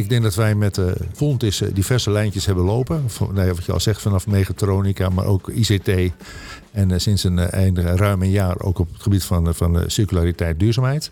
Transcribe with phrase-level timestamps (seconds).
[0.00, 3.04] Ik denk dat wij met uh, Fontis diverse lijntjes hebben lopen.
[3.32, 5.88] Nou wat je al zegt, vanaf mechatronica, maar ook ICT.
[6.70, 10.58] En uh, sinds een, een, ruim een jaar ook op het gebied van, van circulariteit
[10.58, 11.10] duurzaamheid.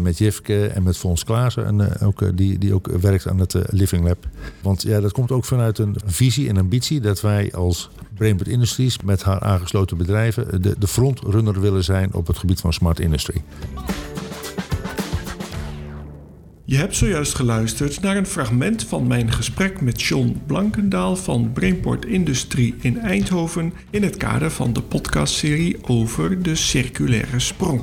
[0.00, 4.04] Met, Jifke en met Fons Klaassen, en, ook, die, die ook werkt aan het Living
[4.04, 4.26] Lab.
[4.62, 9.02] Want ja, dat komt ook vanuit een visie en ambitie dat wij als Brainport Industries
[9.02, 13.42] met haar aangesloten bedrijven de, de frontrunner willen zijn op het gebied van smart industry.
[16.70, 22.04] Je hebt zojuist geluisterd naar een fragment van mijn gesprek met John Blankendaal van Brainport
[22.04, 27.82] Industrie in Eindhoven in het kader van de podcastserie over de circulaire sprong.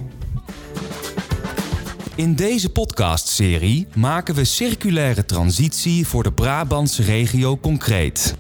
[2.16, 8.36] In deze podcastserie maken we circulaire transitie voor de Brabantse regio concreet.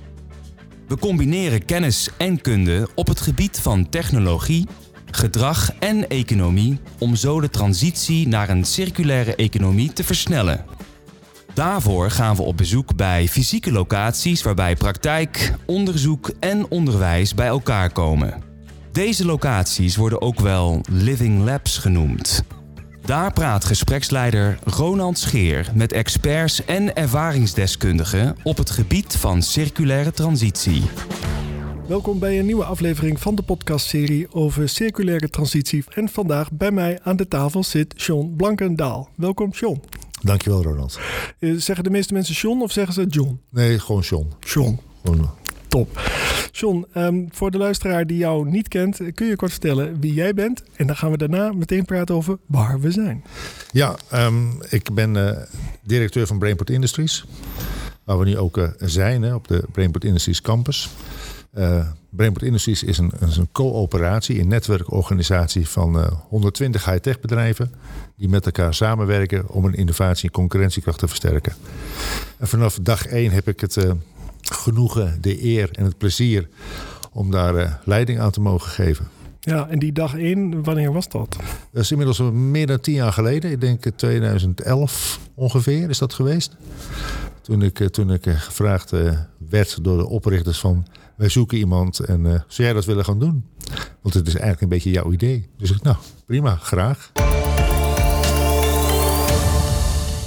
[0.87, 4.67] We combineren kennis en kunde op het gebied van technologie,
[5.15, 10.65] gedrag en economie om zo de transitie naar een circulaire economie te versnellen.
[11.53, 17.91] Daarvoor gaan we op bezoek bij fysieke locaties waarbij praktijk, onderzoek en onderwijs bij elkaar
[17.91, 18.43] komen.
[18.91, 22.43] Deze locaties worden ook wel living labs genoemd.
[23.05, 30.83] Daar praat gespreksleider Ronald Scheer met experts en ervaringsdeskundigen op het gebied van circulaire transitie.
[31.87, 35.83] Welkom bij een nieuwe aflevering van de podcastserie over circulaire transitie.
[35.93, 39.09] En vandaag bij mij aan de tafel zit John Blankendaal.
[39.15, 39.81] Welkom, John.
[40.21, 40.99] Dankjewel, Ronald.
[41.39, 43.39] Uh, zeggen de meeste mensen John of zeggen ze John?
[43.49, 44.31] Nee, gewoon John.
[44.39, 44.79] John.
[45.03, 45.29] Gewoon.
[45.67, 46.01] Top.
[46.51, 50.33] John, um, voor de luisteraar die jou niet kent, kun je kort vertellen wie jij
[50.33, 50.63] bent?
[50.75, 53.23] En dan gaan we daarna meteen praten over waar we zijn.
[53.71, 55.31] Ja, um, ik ben uh,
[55.83, 57.25] directeur van Brainport Industries.
[58.03, 60.89] Waar we nu ook uh, zijn, hè, op de Brainport Industries campus.
[61.57, 67.71] Uh, Brainport Industries is een, een coöperatie, een netwerkorganisatie van uh, 120 high-tech bedrijven
[68.17, 71.53] die met elkaar samenwerken om een innovatie en concurrentiekracht te versterken.
[72.37, 73.91] En vanaf dag 1 heb ik het uh,
[74.41, 76.47] genoegen, de eer en het plezier
[77.11, 79.07] om daar uh, leiding aan te mogen geven.
[79.39, 81.35] Ja, en die dag 1, wanneer was dat?
[81.71, 83.51] Dat is inmiddels meer dan tien jaar geleden.
[83.51, 86.55] Ik denk 2011 ongeveer is dat geweest.
[87.45, 88.91] Toen ik, toen ik gevraagd
[89.49, 90.85] werd door de oprichters van
[91.15, 93.45] wij zoeken iemand en zou jij dat willen gaan doen?
[94.01, 95.47] Want het is eigenlijk een beetje jouw idee.
[95.57, 97.11] Dus ik, nou, prima, graag.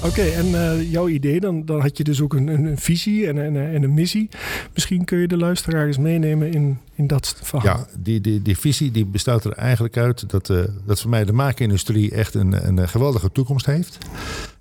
[0.05, 3.45] Oké, en uh, jouw idee, dan, dan had je dus ook een, een, visie en,
[3.45, 4.29] en, en, een missie.
[4.75, 7.77] Misschien kun je de luisteraars meenemen in, in dat verhaal.
[7.77, 11.25] Ja, die, die, die visie die bestaat er eigenlijk uit dat, uh, dat voor mij
[11.25, 13.99] de maakindustrie echt een, een geweldige toekomst heeft.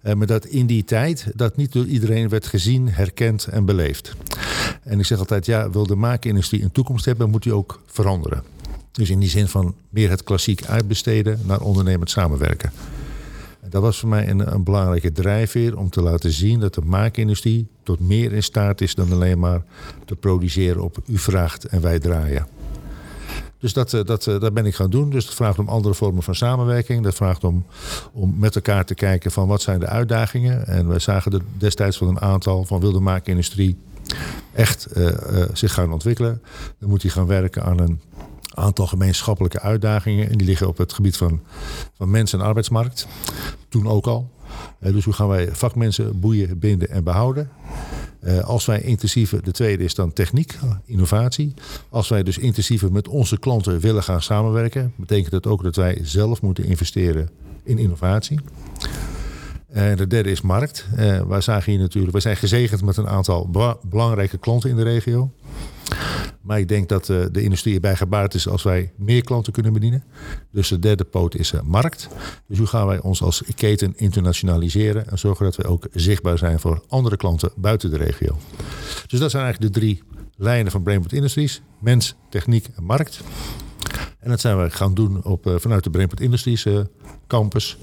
[0.07, 4.15] Uh, maar dat in die tijd dat niet door iedereen werd gezien, herkend en beleefd.
[4.83, 8.43] En ik zeg altijd, ja, wil de maakindustrie een toekomst hebben, moet die ook veranderen.
[8.91, 12.71] Dus in die zin van meer het klassiek uitbesteden naar ondernemend samenwerken.
[13.69, 17.67] Dat was voor mij een, een, belangrijke drijfveer om te laten zien dat de maakindustrie
[17.83, 19.63] tot meer in staat is dan alleen maar
[20.05, 22.47] te produceren op u vraagt en wij draaien.
[23.59, 25.09] Dus dat, dat, dat ben ik gaan doen.
[25.09, 27.03] Dus dat vraagt om andere vormen van samenwerking.
[27.03, 27.65] Dat vraagt om,
[28.13, 30.67] om met elkaar te kijken van wat zijn de uitdagingen.
[30.67, 33.77] En wij zagen er destijds van een aantal van wilde maakindustrie
[34.53, 35.09] echt uh,
[35.53, 36.41] zich gaan ontwikkelen.
[36.79, 38.01] Dan moet hij gaan werken aan een
[38.53, 40.29] aantal gemeenschappelijke uitdagingen.
[40.29, 41.41] En die liggen op het gebied van,
[41.93, 43.07] van mens- en arbeidsmarkt.
[43.69, 44.29] Toen ook al.
[44.79, 47.49] Uh, dus hoe gaan wij vakmensen boeien, binden en behouden?
[48.23, 51.53] Uh, als wij intensiever, de tweede is dan techniek, innovatie.
[51.89, 55.99] Als wij dus intensiever met onze klanten willen gaan samenwerken, betekent dat ook dat wij
[56.01, 57.29] zelf moeten investeren
[57.63, 58.39] in innovatie.
[59.67, 60.85] En de derde is markt.
[60.97, 63.49] Uh, waar zagen je natuurlijk, wij zijn gezegend met een aantal
[63.81, 65.31] belangrijke klanten in de regio.
[66.47, 69.73] Maar ik denk dat uh, de industrie erbij gebaard is als wij meer klanten kunnen
[69.73, 70.03] bedienen.
[70.51, 72.09] Dus de derde poot is uh, markt.
[72.47, 76.59] Dus hoe gaan wij ons als keten internationaliseren en zorgen dat we ook zichtbaar zijn
[76.59, 78.37] voor andere klanten buiten de regio.
[79.07, 80.03] Dus dat zijn eigenlijk de drie
[80.35, 81.61] lijnen van Brainport Industries.
[81.79, 83.21] Mens, techniek en markt.
[84.19, 86.65] En dat zijn we gaan doen op, uh, vanuit de Brainport Industries
[87.27, 87.77] campus.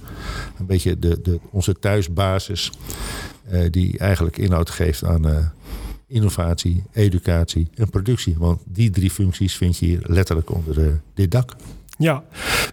[0.58, 2.72] Een beetje de, de, onze thuisbasis.
[3.70, 5.52] die eigenlijk inhoud geeft aan
[6.14, 8.34] innovatie, educatie en productie.
[8.38, 11.56] Want die drie functies vind je hier letterlijk onder uh, dit dak.
[11.99, 12.25] Ja.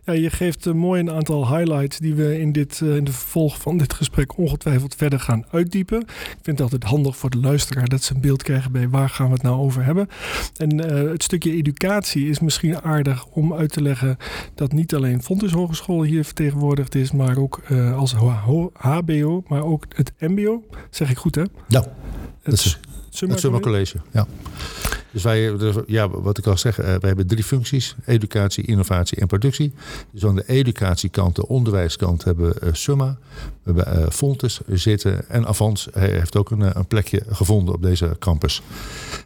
[0.05, 3.11] ja, je geeft uh, mooi een aantal highlights die we in, dit, uh, in de
[3.11, 6.01] vervolg van dit gesprek ongetwijfeld verder gaan uitdiepen.
[6.01, 9.09] Ik vind het altijd handig voor de luisteraar dat ze een beeld krijgen bij waar
[9.09, 10.07] gaan we het nou over hebben.
[10.57, 10.77] En
[11.09, 14.17] het stukje educatie is misschien aardig om uit te leggen
[14.55, 17.61] dat niet alleen Fontes Hogeschool hier vertegenwoordigd is, maar ook
[17.95, 18.13] als
[18.73, 20.63] HBO, maar ook het MBO.
[20.89, 21.43] Zeg ik goed hè?
[21.67, 21.85] Ja,
[22.43, 22.79] dat is
[23.19, 23.97] het Summer, College.
[24.11, 24.27] Ja.
[25.11, 29.17] Dus wij, dus, ja, wat ik al zeg, uh, wij hebben drie functies: educatie, innovatie
[29.17, 29.73] en productie.
[30.11, 33.17] Dus aan de educatiekant, de onderwijskant, hebben we uh, Summa,
[33.63, 38.15] we hebben uh, Fontes zitten en Avans heeft ook een, een, plekje gevonden op deze
[38.19, 38.61] campus.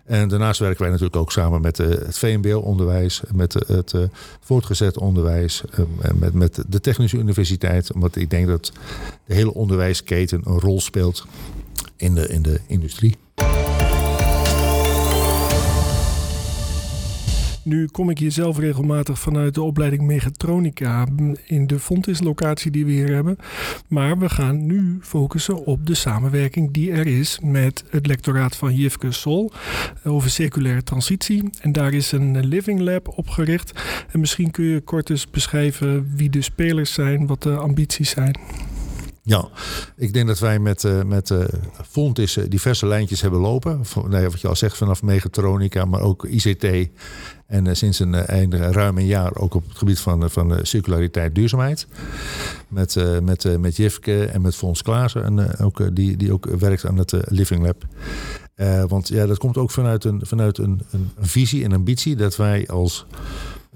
[0.06, 3.94] En daarnaast werken wij natuurlijk ook samen met het VMBO-onderwijs, met het
[4.40, 5.64] voortgezet onderwijs,
[6.02, 8.72] en met, met de Technische Universiteit, omdat ik denk dat
[9.26, 11.26] de hele onderwijsketen een rol speelt
[11.96, 13.18] in de, in de industrie.
[17.66, 21.08] Nu kom ik hier zelf regelmatig vanuit de opleiding Mechatronica
[21.46, 23.38] in de Fontis-locatie die we hier hebben.
[23.88, 28.76] Maar we gaan nu focussen op de samenwerking die er is met het lectoraat van
[28.76, 29.52] Jifke Sol
[30.04, 31.50] over circulaire transitie.
[31.62, 33.72] En daar is een Living Lab opgericht.
[34.12, 38.40] En misschien kun je kort eens beschrijven wie de spelers zijn, wat de ambities zijn.
[39.28, 39.48] Ja,
[39.96, 41.44] ik denk dat wij met, uh, met uh,
[41.90, 43.86] Fontis diverse lijntjes hebben lopen.
[43.86, 46.90] Van, nou wat je al zegt, vanaf mechatronica, maar ook ICT.
[47.48, 51.88] En sinds een, een, ruim een jaar ook op het gebied van, van circulariteit duurzaamheid.
[52.68, 56.98] Met, met, met Jifke en met Fons Klaassen, en, ook, die, die ook werkt aan
[56.98, 57.86] het Living Lab.
[58.90, 62.68] want ja, dat komt ook vanuit een, vanuit een, een visie en ambitie dat wij
[62.68, 63.06] als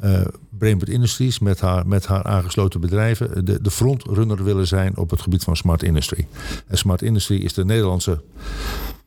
[0.04, 5.10] uh, Brainport Industries met haar, met haar aangesloten bedrijven de, de frontrunner willen zijn op
[5.10, 6.28] het gebied van smart industry.
[6.68, 8.22] En smart industry is de Nederlandse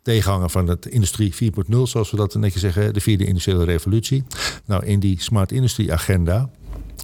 [0.03, 4.25] tegenhanger van het industrie 4.0, zoals we dat netjes zeggen, de vierde industriële revolutie.
[4.65, 6.51] Nou, in die smart industry agenda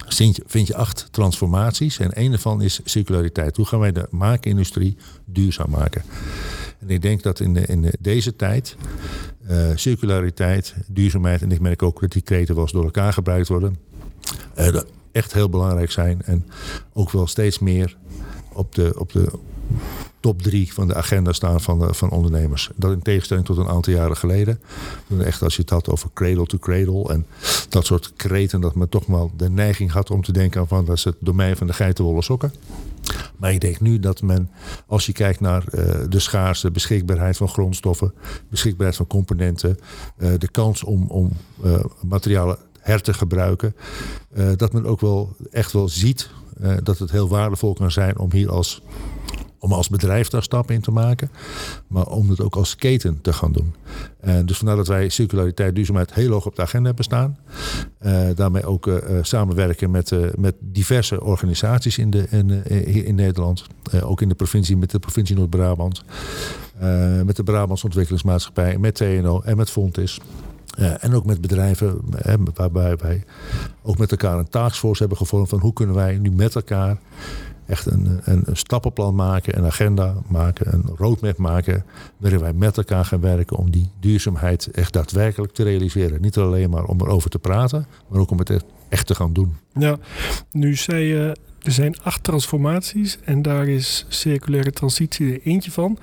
[0.07, 3.57] vind je, vind je acht transformaties en een daarvan is circulariteit.
[3.57, 6.03] Hoe gaan wij de maakindustrie duurzaam maken?
[6.79, 8.75] En ik denk dat in, de, in deze tijd
[9.49, 13.47] uh, circulariteit, duurzaamheid, en ik merk ook dat die kreten wel eens door elkaar gebruikt
[13.47, 13.77] worden,
[14.59, 14.81] uh,
[15.11, 16.21] echt heel belangrijk zijn.
[16.21, 16.45] En
[16.93, 17.97] ook wel steeds meer
[18.53, 19.31] op de, op de
[20.19, 22.69] top drie van de agenda staan van, de, van ondernemers.
[22.75, 24.61] Dat in tegenstelling tot een aantal jaren geleden.
[25.19, 27.25] Echt als je het had over cradle to cradle en
[27.69, 30.97] dat soort kreten, dat men toch wel de neiging had om te denken van dat
[30.97, 32.53] is het domein van de geitenwolle sokken.
[33.37, 34.49] Maar ik denk nu dat men,
[34.87, 38.13] als je kijkt naar uh, de schaarste beschikbaarheid van grondstoffen,
[38.49, 39.77] beschikbaarheid van componenten,
[40.17, 41.31] uh, de kans om, om
[42.01, 43.75] materialen her te gebruiken,
[44.55, 46.29] dat men ook wel echt wel ziet
[46.83, 48.81] dat het heel waardevol kan zijn om hier als
[49.59, 51.31] om als bedrijf daar stappen in te maken,
[51.87, 53.75] maar om het ook als keten te gaan doen.
[54.19, 57.37] En dus vandaar dat wij circulariteit, duurzaamheid heel hoog op de agenda hebben staan.
[58.01, 62.65] Uh, daarmee ook uh, samenwerken met, met diverse organisaties in, de, in,
[63.05, 63.65] in Nederland.
[64.03, 66.03] ook in de provincie, met de provincie Noord-Brabant.
[67.25, 70.19] met de Brabants Ontwikkelingsmaatschappij, met TNO en met Fontis.
[70.99, 73.23] En ook met bedrijven, hè, waarbij wij
[73.81, 76.97] ook met elkaar een taskforce hebben gevormd van hoe kunnen wij nu met elkaar
[77.69, 81.85] echt een, een, stappenplan maken, een agenda maken, een roadmap maken.
[82.17, 86.21] Waarin wij met elkaar gaan werken om die duurzaamheid echt daadwerkelijk te realiseren.
[86.21, 89.57] Niet alleen maar om erover te praten, maar ook om het echt te gaan doen.
[89.73, 89.97] Ja,
[90.51, 91.35] nu zei je.
[91.59, 95.97] Er zijn acht transformaties en daar is circulaire transitie er eentje van.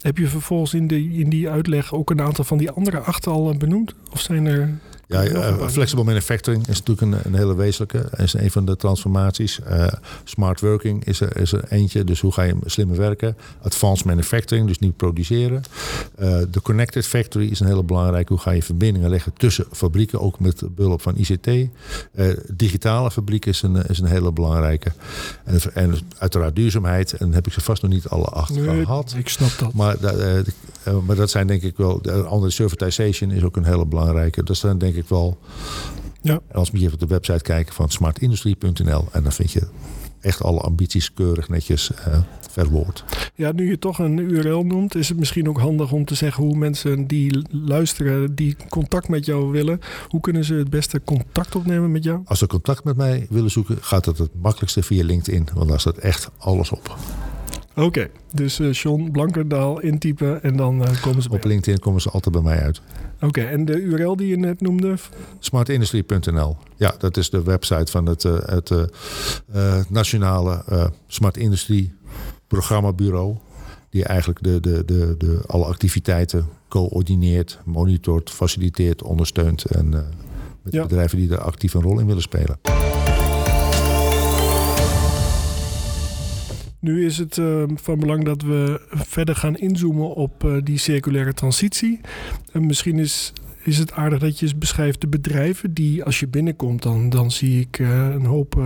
[0.00, 3.26] Heb je vervolgens in, de, in die uitleg ook een aantal van die andere acht
[3.26, 3.94] al benoemd?
[4.12, 8.08] Of zijn er ja, uh, flexible manufacturing is natuurlijk een, een hele wezenlijke.
[8.16, 9.60] is een van de transformaties.
[9.70, 9.86] Uh,
[10.24, 12.04] smart working is er, is er eentje.
[12.04, 13.36] Dus hoe ga je slimmer werken?
[13.62, 15.62] Advanced manufacturing, dus niet produceren.
[16.18, 18.32] Uh, de connected factory is een hele belangrijke.
[18.32, 21.50] Hoe ga je verbindingen leggen tussen fabrieken, ook met behulp van ICT.
[22.46, 24.92] digitale fabriek is een, is een hele belangrijke.
[25.44, 27.12] En, en uiteraard duurzaamheid.
[27.12, 29.14] En heb ik ze vast nog niet alle acht nee, gehad.
[29.16, 29.72] Ik snap dat.
[29.72, 29.96] Maar,
[31.06, 32.02] maar dat zijn denk ik wel.
[32.02, 34.42] De andere servitization is ook een hele belangrijke.
[34.42, 35.38] Dat zijn denk ik wel.
[36.20, 36.40] Ja.
[36.52, 39.66] Als we hier op de website kijken van smartindustrie.nl en dan vind je
[40.20, 42.18] echt alle ambities keurig netjes uh,
[42.50, 43.04] verwoord.
[43.34, 46.44] Ja, nu je toch een URL noemt, is het misschien ook handig om te zeggen
[46.44, 51.54] hoe mensen die luisteren, die contact met jou willen, hoe kunnen ze het beste contact
[51.54, 52.20] opnemen met jou?
[52.24, 55.80] Als ze contact met mij willen zoeken, gaat het het makkelijkste via LinkedIn, want daar
[55.80, 56.96] staat echt alles op.
[57.76, 62.10] Oké, dus uh, John Blankendaal intypen en dan uh, komen ze Op LinkedIn komen ze
[62.10, 62.80] altijd bij mij uit.
[63.20, 64.94] Oké, en de URL die je net noemde?
[65.38, 66.56] Smartindustry.nl.
[66.76, 68.70] Ja, dat is de website van het, uh, het
[69.90, 70.64] nationale
[71.06, 71.92] Smart Industry
[72.46, 73.36] programmabureau.
[73.90, 79.64] Die eigenlijk de, de, de, de, alle activiteiten coördineert, monitort, faciliteert, ondersteunt.
[79.64, 79.88] En
[80.62, 80.82] met ja.
[80.82, 82.58] bedrijven die er actief een rol in willen spelen.
[86.82, 91.34] Nu is het uh, van belang dat we verder gaan inzoomen op uh, die circulaire
[91.34, 92.00] transitie.
[92.52, 93.32] En misschien is
[93.64, 97.60] is het aardig dat je beschrijft de bedrijven die als je binnenkomt, dan, dan zie
[97.60, 98.60] ik een hoop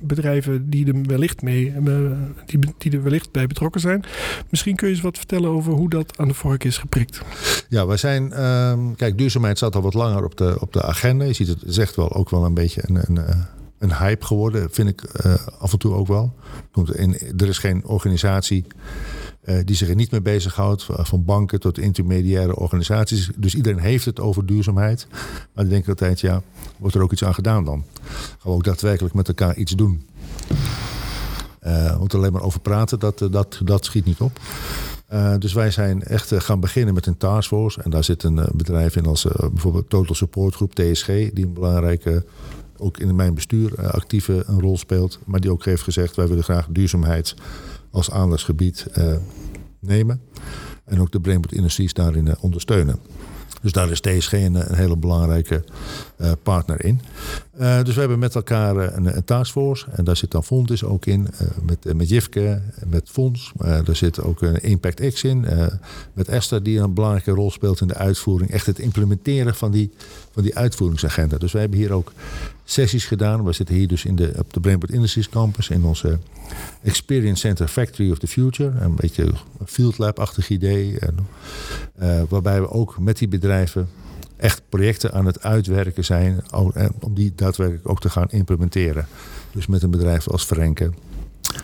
[0.00, 1.74] bedrijven die er wellicht mee
[2.46, 4.04] die, die er wellicht bij betrokken zijn.
[4.50, 7.20] Misschien kun je eens wat vertellen over hoe dat aan de vork is geprikt.
[7.68, 8.32] Ja, wij zijn.
[8.32, 11.24] Ehm, kijk, duurzaamheid staat al wat langer op de, op de agenda.
[11.24, 13.46] Je ziet het zegt wel ook wel een beetje een, een,
[13.84, 15.02] een hype geworden, vind ik
[15.58, 16.34] af en toe ook wel.
[17.36, 18.66] Er is geen organisatie
[19.44, 20.86] uh, die zich er niet mee bezighoudt.
[20.88, 23.30] Van banken tot intermediaire organisaties.
[23.36, 25.06] Dus iedereen heeft het over duurzaamheid.
[25.10, 26.42] Maar dan denk ik altijd, ja,
[26.78, 27.84] wordt er ook iets aan gedaan dan?
[28.02, 30.06] Gaan we ook daadwerkelijk met elkaar iets doen?
[31.66, 34.40] Uh, want alleen maar over praten, dat, eh, dat, dat schiet niet op.
[35.38, 37.82] Dus wij zijn echt gaan beginnen met een taskforce.
[37.82, 42.24] En daar zit een bedrijf in als bijvoorbeeld Total Support Groep, TSG, die een belangrijke,
[42.84, 45.18] ook in mijn bestuur actieve een rol speelt.
[45.24, 47.34] Maar die ook heeft gezegd, wij willen graag duurzaamheid
[47.90, 48.86] als aandachtsgebied
[49.80, 50.20] nemen.
[50.84, 52.98] En ook de Brainport Industries daarin ondersteunen.
[53.62, 55.64] Dus daar is TSG een, een hele belangrijke
[56.42, 57.00] partner in.
[57.56, 59.86] Dus we hebben met elkaar een, een taskforce.
[59.90, 61.28] En daar zit dan Fontis ook in.
[61.62, 63.52] Met, met Jifke, met Fonds.
[63.56, 65.46] daar zit ook een Impact X in.
[66.12, 68.50] met Esther die een belangrijke rol speelt in de uitvoering.
[68.50, 69.90] Echt het implementeren van die,
[70.34, 71.38] van die uitvoeringsagenda.
[71.38, 72.12] Dus wij hebben hier ook
[72.64, 73.44] sessies gedaan.
[73.44, 75.68] We zitten hier dus in de, op de Brainport Industries Campus.
[75.68, 76.18] In onze
[76.82, 78.72] Experience Center Factory of the Future.
[78.80, 79.32] Een beetje
[79.66, 80.98] field lab-achtig idee.
[80.98, 81.16] En,
[82.28, 83.88] waarbij we ook met die bedrijven
[84.36, 86.42] echt projecten aan het uitwerken zijn
[87.00, 89.06] om die daadwerkelijk ook te gaan implementeren.
[89.52, 90.90] Dus met een bedrijf als Frenke,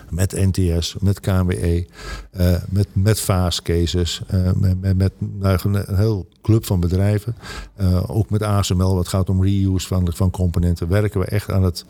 [0.09, 1.85] met NTS, met KWE,
[2.31, 7.35] eh, met, met Vaas cases, uh, met, met, nou, een heel club van bedrijven.
[7.81, 11.63] Uh, ook met ASML, wat gaat om reuse van, van componenten, werken we echt aan
[11.63, 11.85] het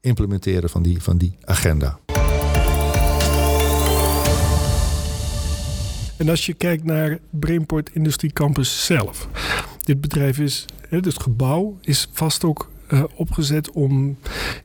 [0.00, 1.98] implementeren van die, van die agenda.
[6.16, 9.28] En als je kijkt naar Brainport Industrie Campus zelf.
[9.82, 14.16] Dit bedrijf is, het gebouw is vast ook uh, opgezet om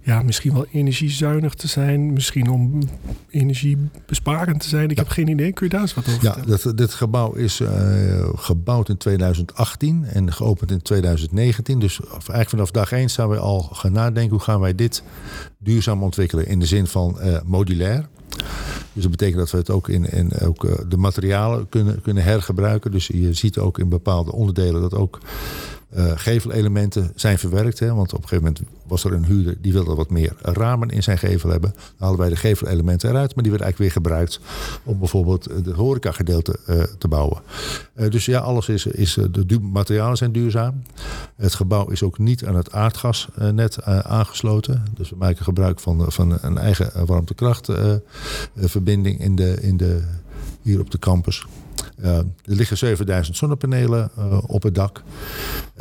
[0.01, 2.13] ja, misschien wel energiezuinig te zijn.
[2.13, 2.79] Misschien om
[3.29, 4.89] energiebesparend te zijn.
[4.89, 5.53] Ik heb geen idee.
[5.53, 6.75] Kun je daar eens wat over ja, vertellen?
[6.75, 7.69] dit gebouw is uh,
[8.35, 11.79] gebouwd in 2018 en geopend in 2019.
[11.79, 14.31] Dus eigenlijk vanaf dag 1 staan we al gaan nadenken...
[14.31, 15.03] hoe gaan wij dit
[15.57, 18.07] duurzaam ontwikkelen in de zin van uh, modulair.
[18.93, 22.91] Dus dat betekent dat we het ook in, in ook, de materialen kunnen, kunnen hergebruiken.
[22.91, 25.19] Dus je ziet ook in bepaalde onderdelen dat ook
[25.95, 27.79] uh, gevelelementen zijn verwerkt.
[27.79, 30.89] Hè, want op een gegeven moment was er een huurder die wilde wat meer ramen
[30.89, 31.71] in zijn gevel hebben.
[31.71, 34.39] Dan haalden wij de gevelelementen eruit, maar die werden eigenlijk weer gebruikt
[34.83, 37.41] om bijvoorbeeld het horecagedeelte uh, te bouwen.
[38.09, 40.83] Dus ja, alles is, is de materialen zijn duurzaam.
[41.35, 44.83] Het gebouw is ook niet aan het aardgasnet aangesloten.
[44.93, 50.01] Dus we maken gebruik van, van een eigen warmtekrachtverbinding in de, in de,
[50.61, 51.45] hier op de campus.
[52.03, 55.03] Uh, er liggen 7000 zonnepanelen uh, op het dak.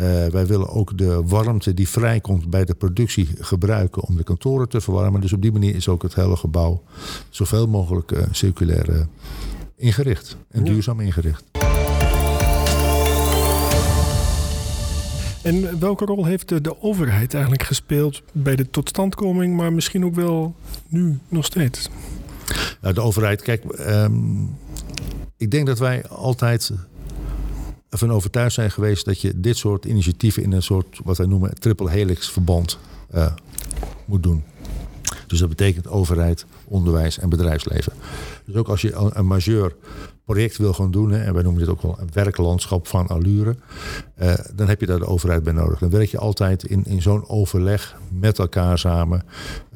[0.00, 4.68] Uh, wij willen ook de warmte die vrijkomt bij de productie gebruiken om de kantoren
[4.68, 5.20] te verwarmen.
[5.20, 6.82] Dus op die manier is ook het hele gebouw
[7.30, 9.06] zoveel mogelijk circulair
[9.76, 10.72] ingericht en ja.
[10.72, 11.44] duurzaam ingericht.
[15.42, 20.14] En welke rol heeft de, de, overheid eigenlijk gespeeld bij de totstandkoming, maar misschien ook
[20.14, 20.54] wel
[20.88, 21.88] nu nog steeds?
[22.80, 24.56] Nou, de overheid, kijk, um,
[25.38, 26.73] ik denk dat wij altijd
[27.88, 31.61] ervan overtuigd zijn geweest dat je dit soort initiatieven in een soort wat wij noemen
[31.61, 32.78] triple helix verband
[33.14, 33.33] uh,
[34.04, 34.45] moet doen.
[35.26, 37.92] Dus dat betekent overheid, onderwijs en bedrijfsleven.
[38.45, 39.75] Dus ook als je een majeur
[40.32, 43.56] project wil gaan doen, hè, en wij noemen dit ook wel een werklandschap van allure,
[44.23, 45.78] uh, dan heb je daar de overheid bij nodig.
[45.78, 49.23] Dan werk je altijd in, in zo'n overleg met elkaar samen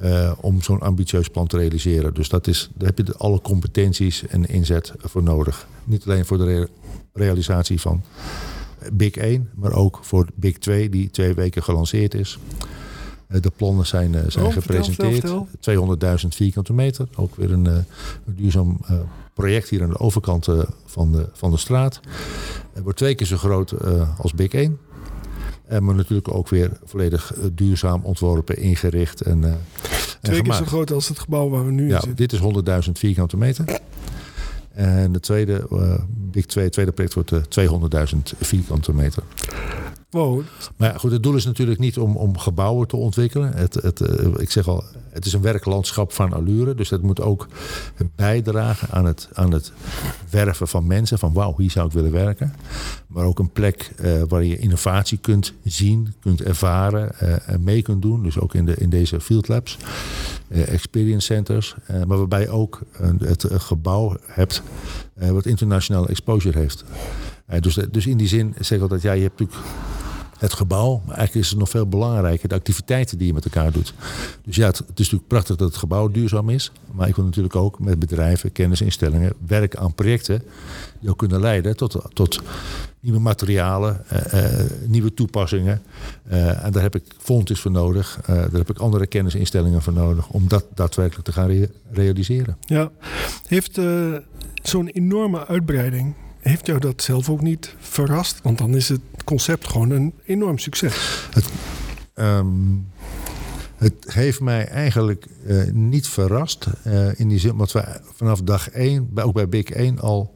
[0.02, 2.14] uh, om zo'n ambitieus plan te realiseren.
[2.14, 5.66] Dus dat is, daar heb je alle competenties en inzet voor nodig.
[5.84, 6.68] Niet alleen voor de re
[7.12, 8.02] realisatie van
[8.92, 12.38] Big 1, maar ook voor Big 2, die twee weken gelanceerd is.
[13.32, 15.26] Uh, de plannen zijn, zijn oh, gepresenteerd.
[16.20, 17.08] 200.000 vierkante meter.
[17.16, 17.84] Ook weer een, een
[18.24, 18.80] duurzaam
[19.34, 20.48] project hier aan de overkant
[20.84, 22.00] van, de, van de straat.
[22.72, 23.74] Het wordt twee keer zo groot
[24.18, 24.78] als Big 1.
[25.66, 29.60] En maar natuurlijk ook weer volledig duurzaam ontworpen, ingericht en, en
[30.22, 32.16] Twee keer zo groot als het gebouw waar we nu ja, in zitten.
[32.16, 33.80] Dit is 100.000 vierkante meter.
[34.72, 35.66] En de tweede,
[36.30, 37.32] Big 2, tweede project wordt
[38.14, 39.22] 200.000 vierkante meter.
[40.76, 43.52] Maar goed, het doel is natuurlijk niet om, om gebouwen te ontwikkelen.
[43.54, 44.00] Het, het,
[44.36, 46.74] ik zeg al, het is een werklandschap van allure.
[46.74, 47.48] Dus dat moet ook
[48.16, 49.72] bijdragen aan het, aan het
[50.30, 51.18] werven van mensen.
[51.18, 52.54] Van wauw, hier zou ik willen werken.
[53.06, 57.82] Maar ook een plek uh, waar je innovatie kunt zien, kunt ervaren uh, en mee
[57.82, 58.22] kunt doen.
[58.22, 59.78] Dus ook in, de, in deze field labs,
[60.48, 61.74] experience centers.
[62.06, 62.80] maar waarbij ook
[63.18, 64.62] het gebouw hebt
[65.14, 66.84] wat internationale exposure heeft.
[67.60, 69.68] Dus, dus in die zin zeg ik altijd, ja, je hebt natuurlijk
[70.42, 71.02] het gebouw.
[71.06, 73.94] Maar eigenlijk is het nog veel belangrijker de activiteiten die je met elkaar doet.
[74.44, 76.72] Dus ja, het, is natuurlijk prachtig dat het gebouw duurzaam is.
[76.92, 80.42] Maar ik wil natuurlijk ook met bedrijven, kennisinstellingen werken aan projecten
[81.00, 82.40] die ook kunnen leiden tot, tot
[83.00, 85.82] nieuwe materialen, uh, uh, nieuwe toepassingen.
[86.28, 88.20] En daar heb ik fondsen voor nodig.
[88.26, 92.56] daar heb ik andere kennisinstellingen voor nodig om dat daadwerkelijk te gaan re realiseren.
[92.60, 92.90] Ja,
[93.46, 93.80] heeft
[94.62, 98.40] zo'n enorme uitbreiding heeft jou dat zelf ook niet verrast?
[98.42, 101.26] Want dan is het concept gewoon een enorm succes.
[101.30, 101.44] Het,
[102.14, 102.86] um,
[103.76, 106.66] het heeft mij eigenlijk uh, niet verrast.
[106.86, 110.34] Uh, in die zin, want we vanaf dag 1, ook bij Big 1 al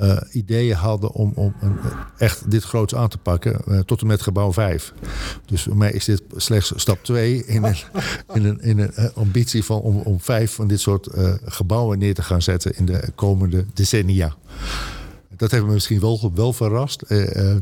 [0.00, 1.78] uh, ideeën hadden om, om een,
[2.18, 3.84] echt dit groots aan te pakken.
[3.86, 4.92] tot en met gebouw 5.
[5.44, 7.76] Dus voor mij is dit slechts stap 2 in een,
[8.32, 11.08] in een, in een ambitie van om, om vijf van dit soort
[11.44, 14.36] gebouwen neer te gaan zetten in de komende decennia
[15.42, 17.02] dat heeft me misschien wel, wel verrast.
[17.08, 17.56] Uh, uh,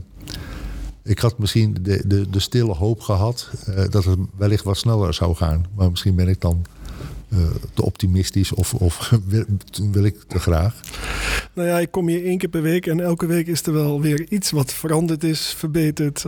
[1.03, 5.15] ik had misschien de, de, de stille hoop gehad uh, dat het wellicht wat sneller
[5.15, 5.67] zou gaan.
[5.75, 6.65] Maar misschien ben ik dan
[7.75, 9.45] te optimistisch of, of wil,
[9.93, 10.81] wil, ik te graag.
[11.53, 14.01] Nou ja, ik kom hier één keer per week en elke week is er wel
[14.01, 16.25] weer iets wat veranderd is, verbeterd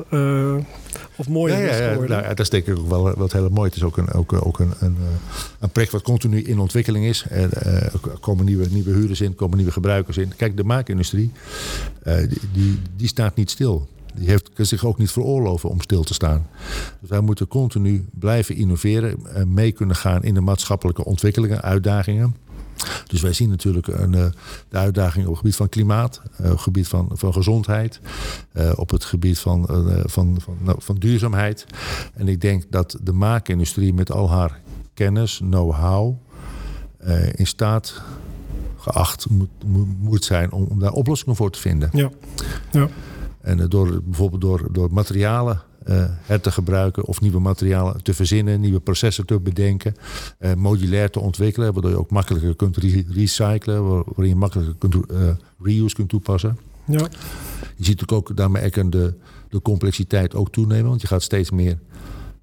[1.16, 2.08] of mooier ja, ja, is geworden.
[2.08, 3.68] Nou, ja, dat is denk ik ook wel wat heel mooi.
[3.68, 4.96] Het is ook een, ook, ook een, een,
[5.58, 7.24] een project wat continu in ontwikkeling is.
[7.30, 10.32] Er uh, komen nieuwe, nieuwe huurders in, komen nieuwe gebruikers in.
[10.36, 11.30] Kijk, de maakindustrie,
[12.06, 13.88] uh, die, die, die, staat niet stil.
[14.14, 16.46] Die heeft, zich ook niet veroorloven om stil te staan.
[17.00, 22.36] Dus wij moeten continu blijven innoveren, uh, mee kunnen gaan in de maatschappelijke ontwikkelingen, uitdagingen.
[23.06, 24.10] Dus wij zien natuurlijk een,
[24.68, 28.00] de uitdagingen op het gebied van klimaat, op het gebied van, van gezondheid,
[28.74, 29.66] op het gebied van,
[30.04, 31.66] van, van, nou, van duurzaamheid.
[32.14, 34.60] En ik denk dat de maakindustrie met al haar
[34.94, 36.16] kennis, know-how
[37.34, 38.02] in staat
[38.82, 39.48] geacht moet,
[39.98, 41.88] moet zijn om, daar oplossingen voor te vinden.
[41.92, 42.10] Ja.
[42.70, 42.88] ja.
[43.42, 48.60] En door, bijvoorbeeld door, door materialen uh, her te gebruiken of nieuwe materialen te verzinnen,
[48.60, 49.94] nieuwe processen te bedenken,
[50.40, 54.94] uh, modulair te ontwikkelen, waardoor je ook makkelijker kunt re recyclen, waarin je makkelijker kunt,
[54.94, 55.28] uh,
[55.62, 56.58] reuse kunt toepassen.
[56.84, 56.98] Ja.
[57.76, 59.14] Je ziet natuurlijk ook daarmee de,
[59.48, 61.78] de complexiteit ook toenemen, want je gaat steeds meer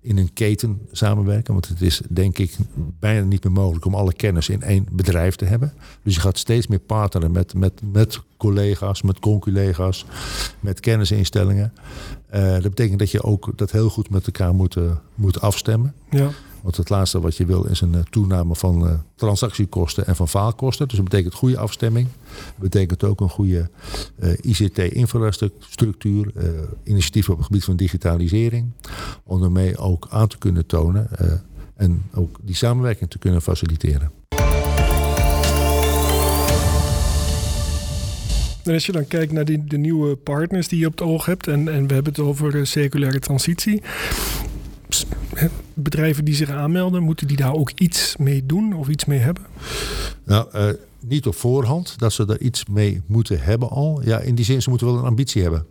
[0.01, 1.53] in een keten samenwerken.
[1.53, 2.57] Want het is denk ik
[2.99, 5.73] bijna niet meer mogelijk om alle kennis in één bedrijf te hebben.
[6.03, 10.05] Dus je gaat steeds meer partneren met, met, met collega's, met conculega's,
[10.59, 11.73] met kennisinstellingen.
[12.33, 15.93] Uh, dat betekent dat je ook dat heel goed met elkaar moet, uh, moet afstemmen.
[16.09, 16.29] Ja.
[16.61, 20.27] Want het laatste wat je wil is een uh, toename van uh, transactiekosten en van
[20.27, 20.87] faalkosten.
[20.87, 22.07] Dus dat betekent goede afstemming.
[22.33, 23.69] Dat betekent ook een goede
[24.19, 26.31] uh, ICT-infrastructuur.
[26.83, 28.71] initiatieven op het gebied van digitalisering.
[29.23, 31.09] Om daarmee ook aan te kunnen tonen
[31.75, 34.11] en ook die samenwerking te kunnen faciliteren.
[38.63, 41.25] En als je dan kijkt naar die, de nieuwe partners die je op het oog
[41.25, 43.81] hebt, en, en we hebben het over circulaire transitie
[45.73, 49.43] bedrijven die zich aanmelden, moeten die daar ook iets mee doen of iets mee hebben?
[50.23, 54.01] Nou, uh, niet op voorhand dat ze er iets mee moeten hebben al.
[54.03, 55.65] Ja, in die zin, ze moeten wel een ambitie hebben.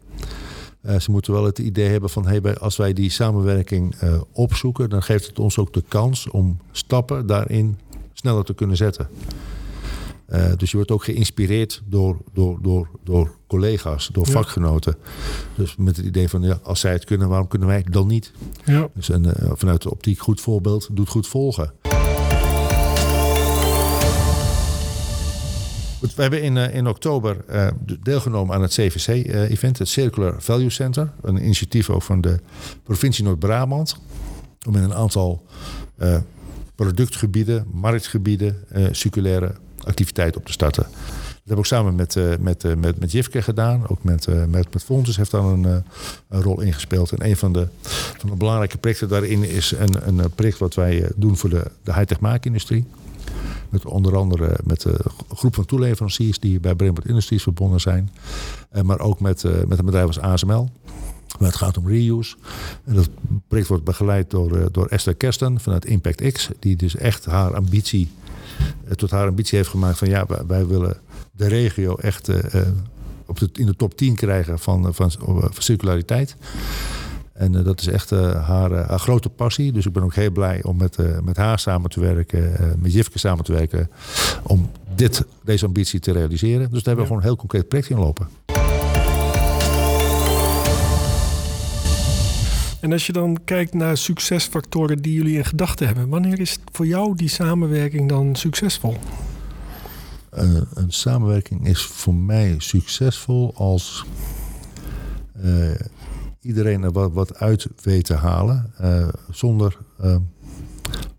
[0.83, 4.91] Uh, ze moeten wel het idee hebben van hey, als wij die samenwerking uh, opzoeken,
[4.91, 7.79] dan geeft het ons ook de kans om stappen daarin
[8.13, 9.09] sneller te kunnen zetten.
[10.29, 14.33] Uh, dus je wordt ook geïnspireerd door, door, door, door collega's, door ja.
[14.33, 14.97] vakgenoten.
[15.55, 18.07] Dus met het idee van, ja, als zij het kunnen, waarom kunnen wij het dan
[18.07, 18.33] niet?
[18.65, 18.89] Ja.
[18.95, 21.73] Dus en, uh, vanuit de optiek goed voorbeeld, doet goed volgen.
[25.99, 27.45] Goed, we hebben in, uh, in oktober
[28.03, 31.13] deelgenomen aan het CVC-event, het Circular Value Center.
[31.23, 32.41] Een initiatief ook van de
[32.83, 33.97] provincie Noord-Brabant.
[34.67, 35.47] Om in een aantal
[36.75, 38.57] productgebieden, marktgebieden,
[38.91, 39.55] circulaire
[39.89, 40.87] activiteit op te starten.
[41.49, 43.89] Dat heb ik samen met, uh, met, uh, met, met Jifke gedaan.
[43.89, 45.65] Ook met, uh, met, met Fontes heeft daar een,
[46.29, 47.13] een rol in gespeeld.
[47.13, 47.69] En een van de,
[48.19, 51.93] van de belangrijke projecten daarin is een, een project wat wij doen voor de, de
[51.95, 52.85] high-tech maakindustrie.
[53.69, 54.97] Met onder andere met een
[55.35, 58.11] groep van toeleveranciers die bij Brembert Industries verbonden zijn.
[58.83, 60.69] maar ook met, met een bedrijf als ASML.
[61.39, 62.37] Maar het gaat om reuse.
[62.85, 63.09] En dat
[63.49, 66.49] project wordt begeleid door, door Esther Kersten vanuit Impact X.
[66.59, 68.11] Die dus echt haar ambitie
[68.95, 70.97] tot haar ambitie heeft gemaakt van ja, wij willen
[71.33, 72.37] de regio echt uh,
[73.27, 76.37] op de, in de top 10 krijgen van, van, van circulariteit.
[77.33, 79.73] En uh, dat is echt haar, haar, grote passie.
[79.73, 83.19] Dus ik ben ook heel blij om met, met haar samen te werken, met Jifke
[83.19, 83.91] samen te werken,
[84.43, 86.71] om dit, deze ambitie te realiseren.
[86.71, 88.29] Dus daar hebben we gewoon een heel concreet project in lopen.
[92.81, 96.87] En als je dan kijkt naar succesfactoren die jullie in gedachten hebben, wanneer is voor
[96.87, 98.97] jou die samenwerking dan succesvol?
[100.35, 104.05] Uh, een samenwerking is voor mij succesvol als
[105.45, 105.71] uh,
[106.41, 108.73] iedereen er wat, uit weet te halen.
[108.81, 109.79] Uh, zonder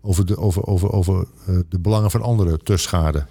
[0.00, 1.26] over, de, over, over, over
[1.68, 3.26] de belangen van anderen te schaden.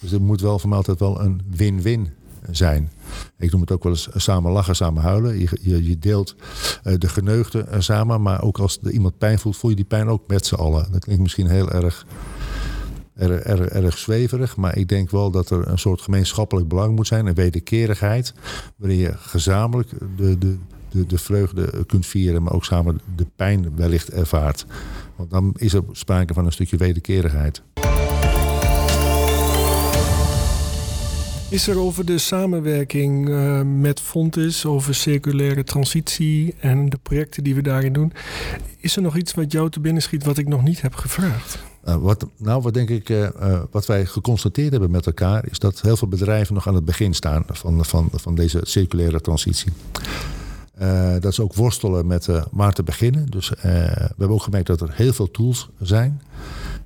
[0.00, 2.08] Dus er moet wel voor mij altijd wel een win-win
[2.50, 2.90] zijn.
[3.38, 5.38] Ik noem het ook wel eens samen lachen, samen huilen.
[5.38, 6.36] Je, je, deelt
[6.82, 10.46] de geneugten samen, maar ook als iemand pijn voelt, voel je die pijn ook met
[10.46, 10.92] z'n allen.
[10.92, 12.06] Dat klinkt misschien heel erg
[13.18, 14.56] erg, erg, erg zweverig.
[14.56, 17.26] Maar ik denk wel dat er een soort gemeenschappelijk belang moet zijn.
[17.26, 18.34] Een wederkerigheid.
[18.76, 20.56] Waarin je gezamenlijk de, de,
[20.90, 22.42] de, de vreugde kunt vieren.
[22.42, 24.66] Maar ook samen de pijn wellicht ervaart.
[25.16, 27.62] Want dan is er sprake van een stukje wederkerigheid.
[31.50, 37.54] Is er over de samenwerking uh, met Fontis, over circulaire transitie en de projecten die
[37.54, 38.12] we daarin doen,
[38.78, 41.58] is er nog iets wat jou te binnen schiet wat ik nog niet heb gevraagd?
[41.84, 43.28] Uh, wat, nou, wat denk ik, uh,
[43.70, 47.14] wat wij geconstateerd hebben met elkaar, is dat heel veel bedrijven nog aan het begin
[47.14, 49.72] staan van, van, van deze circulaire transitie.
[51.20, 53.26] dat is ook worstelen met waar te beginnen.
[53.26, 53.58] Dus we
[54.16, 56.20] hebben ook gemerkt dat er heel veel tools zijn.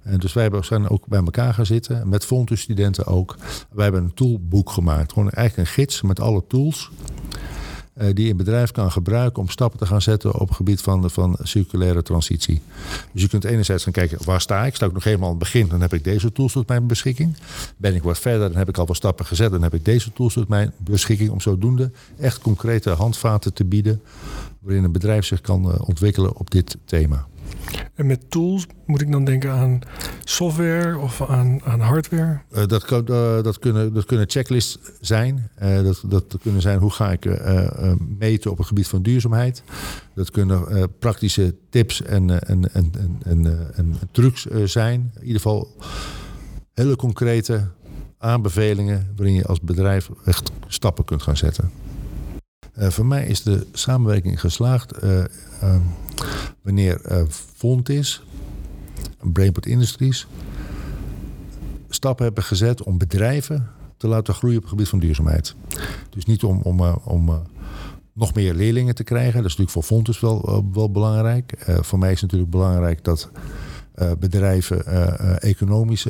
[0.03, 3.37] En dus wij zijn ook bij elkaar gaan zitten, met Fontus-studenten ook.
[3.71, 5.13] Wij hebben een toolboek gemaakt.
[5.13, 6.91] Gewoon eigenlijk een gids met alle tools.
[7.97, 11.11] Uh, die een bedrijf kan gebruiken om stappen te gaan zetten op het gebied van,
[11.11, 12.61] van circulaire transitie.
[13.13, 14.75] Dus je kunt enerzijds gaan kijken, waar sta ik?
[14.75, 17.37] Sta ik nog helemaal aan het begin, dan heb ik deze tools tot mijn beschikking.
[17.77, 20.13] Ben ik wat verder, dan heb ik al wat stappen gezet, dan heb ik deze
[20.13, 21.31] tools tot mijn beschikking.
[21.31, 24.03] Om zodoende echt concrete handvaten te bieden
[24.59, 27.27] waarin een bedrijf zich kan uh, ontwikkelen op dit thema.
[27.95, 29.81] En met tools moet ik dan denken aan
[30.25, 32.41] software of aan, aan hardware?
[32.53, 35.51] Uh, dat, kan, uh, dat, kunnen, dat kunnen checklists zijn.
[35.63, 37.25] Uh, dat, dat kunnen zijn hoe ga ik
[38.19, 39.63] meten op het gebied van duurzaamheid.
[40.15, 42.93] Dat kunnen praktische tips en, en, en,
[43.25, 45.11] en, en, trucs zijn.
[45.15, 45.77] In ieder geval
[46.75, 47.69] hele concrete
[48.19, 51.71] aanbevelingen waarin je als bedrijf echt stappen kunt gaan zetten.
[52.77, 54.93] Voor mij is de samenwerking geslaagd
[56.63, 58.23] wanneer uh, Fontis,
[59.21, 60.27] Brainport Industries,
[61.89, 65.55] stappen hebben gezet om bedrijven te laten groeien op het gebied van duurzaamheid.
[66.11, 67.43] Dus niet om, om, om
[68.13, 69.43] nog meer leerlingen te krijgen.
[69.43, 71.55] Dat is natuurlijk voor Fontis wel, wel belangrijk.
[71.81, 73.31] voor mij is het natuurlijk belangrijk dat
[74.19, 74.87] bedrijven
[75.41, 76.07] economisch,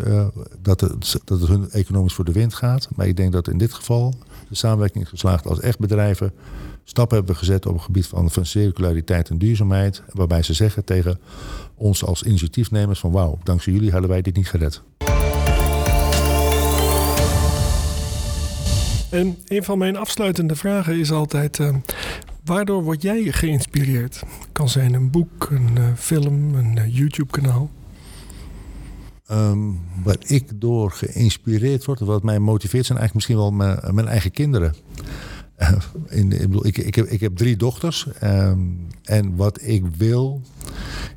[0.61, 2.89] dat, het, dat het hun economisch voor de wind gaat.
[2.97, 4.15] Maar ik denk dat in dit geval
[4.53, 6.33] de samenwerking is geslaagd als echt bedrijven
[6.85, 10.03] stappen hebben gezet op het gebied van, van circulariteit en duurzaamheid.
[10.13, 11.19] Waarbij ze zeggen tegen
[11.75, 14.83] ons als initiatiefnemers van wauw, dankzij jullie hadden wij dit niet gered.
[19.11, 21.75] En een van mijn afsluitende vragen is altijd: uh,
[22.45, 24.23] waardoor word jij geïnspireerd?
[24.53, 27.71] Kan zijn een boek, een uh, film, een uh, YouTube-kanaal.
[29.33, 34.09] Um, waar ik door geïnspireerd word, wat mij motiveert, zijn eigenlijk misschien wel mijn, mijn
[34.09, 34.75] eigen kinderen.
[36.09, 38.07] in, ik, bedoel, ik, ik, heb, ik heb drie dochters.
[38.23, 40.41] Um, en wat ik wil,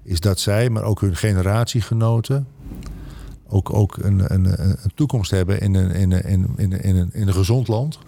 [0.04, 2.48] is dat zij, maar ook hun generatiegenoten,
[3.48, 8.00] ook, ook een, een, een toekomst hebben in een, in, in, in, een, gezond land.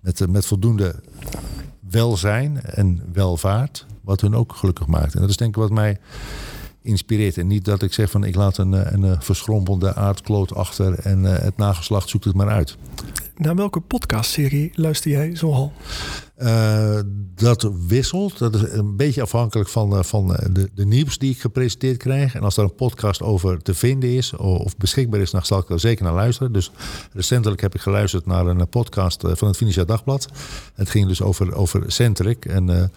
[0.00, 0.94] Met, met voldoende
[1.90, 5.14] welzijn en welvaart, wat hun ook gelukkig maakt.
[5.14, 5.98] En dat is denk ik wat mij
[6.82, 7.38] inspireert.
[7.38, 11.24] En niet dat ik zeg van ik laat een, een, een verschrompelde aardkloot achter en
[11.24, 12.76] uh, het nageslacht zoekt het maar uit.
[13.36, 15.72] Naar welke podcastserie luister jij zoal?
[16.42, 16.98] Uh,
[17.34, 18.38] dat wisselt.
[18.38, 22.34] Dat is een beetje afhankelijk van, uh, van de, de, nieuws die ik gepresenteerd krijg.
[22.34, 25.70] En als er een podcast over te vinden is of beschikbaar is, dan zal ik
[25.70, 26.52] er zeker naar luisteren.
[26.52, 26.70] Dus
[27.12, 30.28] recentelijk heb ik geluisterd naar een podcast van het Financieel Dagblad.
[30.74, 32.90] Het ging dus over, over Centric en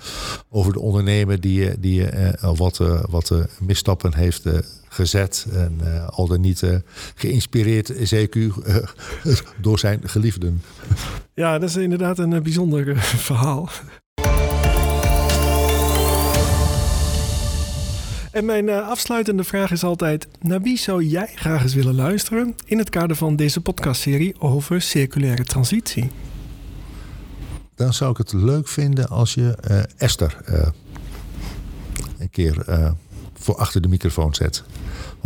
[0.50, 2.08] over de ondernemer die, die
[2.42, 2.78] wat,
[3.10, 4.44] wat misstappen heeft
[4.96, 6.76] gezet en uh, al dan niet uh,
[7.16, 8.76] geïnspireerd, zeker uh,
[9.62, 10.62] door zijn geliefden.
[11.34, 13.70] Ja, dat is inderdaad een bijzonder verhaal.
[18.32, 22.78] En mijn afsluitende vraag is altijd: naar wie zou jij graag eens willen luisteren in
[22.78, 26.10] het kader van deze podcastserie over circulaire transitie?
[27.76, 29.58] Dan zou ik het leuk vinden als je
[29.98, 30.38] Esther
[32.18, 32.66] een keer
[33.40, 34.64] voor achter de microfoon zet.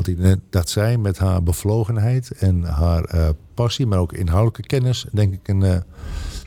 [0.03, 5.33] Want dat zij met haar bevlogenheid en haar uh, passie, maar ook inhoudelijke kennis, denk
[5.33, 5.75] ik een uh,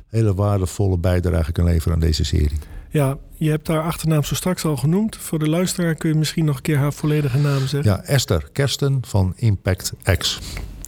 [0.09, 2.59] hele waardevolle bijdrage kan leveren aan deze serie.
[2.91, 5.17] Ja, je hebt haar achternaam zo straks al genoemd.
[5.17, 7.91] Voor de luisteraar kun je misschien nog een keer haar volledige naam zeggen.
[7.91, 10.39] Ja, Esther Kersten van Impact X.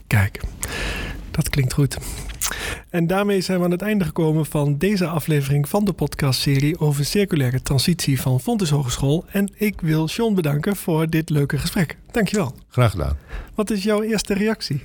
[0.06, 0.40] Kijk,
[1.30, 1.98] dat klinkt goed.
[2.90, 7.04] En daarmee zijn we aan het einde gekomen van deze aflevering van de podcastserie over
[7.04, 9.24] circulaire transitie van Fontes Hogeschool.
[9.30, 11.96] En ik wil John bedanken voor dit leuke gesprek.
[12.10, 12.54] Dankjewel.
[12.68, 13.16] Graag gedaan.
[13.54, 14.82] Wat is jouw eerste reactie?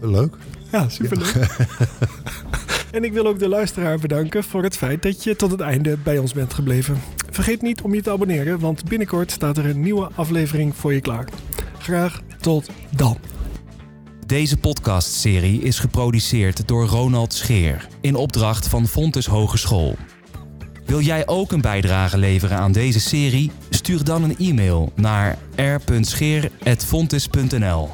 [0.00, 0.34] leuk.
[0.72, 1.34] Ja, superleuk.
[2.92, 5.96] en ik wil ook de luisteraar bedanken voor het feit dat je tot het einde
[5.96, 7.00] bij ons bent gebleven.
[7.30, 11.00] Vergeet niet om je te abonneren, want binnenkort staat er een nieuwe aflevering voor je
[11.00, 11.28] klaar.
[11.78, 13.35] Graag tot dan.
[14.26, 19.96] Deze podcastserie is geproduceerd door Ronald Scheer in opdracht van Fontes Hogeschool.
[20.84, 23.50] Wil jij ook een bijdrage leveren aan deze serie?
[23.70, 27.90] Stuur dan een e-mail naar r.scheer.fontes.nl